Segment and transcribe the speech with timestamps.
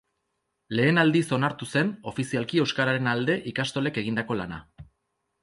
[0.77, 4.61] Lehen aldiz onartu zen ofizialki euskararen alde ikastolek egindako lana.